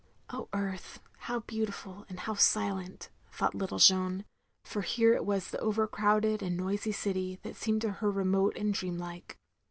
Oh, 0.31 0.49
earth, 0.51 0.99
how 1.29 1.41
beautiftd 1.41 2.09
and 2.09 2.21
how 2.21 2.33
silent, 2.33 3.09
thought 3.31 3.53
little 3.53 3.77
Jeanne; 3.77 4.25
for 4.63 4.81
here 4.81 5.13
it 5.13 5.25
was 5.27 5.49
the 5.49 5.59
over 5.59 5.85
crowded 5.85 6.41
and 6.41 6.57
noisy 6.57 6.91
city 6.91 7.39
that 7.43 7.55
seemed 7.55 7.81
to 7.81 7.91
her 7.91 8.09
remote 8.09 8.57
and 8.57 8.73
dream 8.73 8.97
like. 8.97 9.37